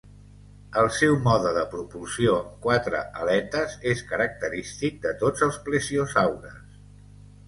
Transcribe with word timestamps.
El 0.83 0.87
seu 0.99 1.11
mode 1.25 1.49
de 1.57 1.65
propulsió 1.73 2.31
amb 2.37 2.55
quatre 2.63 3.01
aletes 3.25 3.75
és 3.91 4.01
característic 4.13 4.97
de 5.05 5.13
tots 5.25 5.45
els 5.49 5.61
plesiosaures. 5.69 6.65